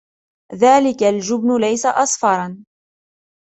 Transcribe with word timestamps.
ذلك 0.53 1.03
الجبن 1.03 1.57
ليس 1.57 1.85
أصفرا. 1.85 2.65